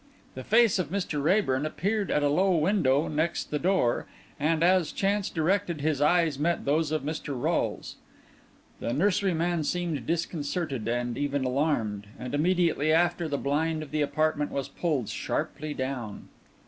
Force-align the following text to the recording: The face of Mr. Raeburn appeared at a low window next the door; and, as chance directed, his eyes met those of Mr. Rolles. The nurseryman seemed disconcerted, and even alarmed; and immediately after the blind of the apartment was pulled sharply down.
The 0.33 0.43
face 0.43 0.79
of 0.79 0.89
Mr. 0.89 1.21
Raeburn 1.21 1.63
appeared 1.63 2.09
at 2.09 2.23
a 2.23 2.27
low 2.27 2.55
window 2.57 3.07
next 3.07 3.51
the 3.51 3.59
door; 3.59 4.07
and, 4.39 4.63
as 4.63 4.91
chance 4.91 5.29
directed, 5.29 5.81
his 5.81 6.01
eyes 6.01 6.39
met 6.39 6.65
those 6.65 6.91
of 6.91 7.03
Mr. 7.03 7.39
Rolles. 7.39 7.97
The 8.79 8.93
nurseryman 8.93 9.63
seemed 9.63 10.07
disconcerted, 10.07 10.87
and 10.87 11.19
even 11.19 11.45
alarmed; 11.45 12.07
and 12.17 12.33
immediately 12.33 12.91
after 12.91 13.27
the 13.27 13.37
blind 13.37 13.83
of 13.83 13.91
the 13.91 14.01
apartment 14.01 14.49
was 14.49 14.69
pulled 14.69 15.07
sharply 15.07 15.75
down. 15.75 16.29